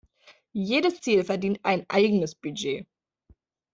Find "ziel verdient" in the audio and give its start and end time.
1.01-1.59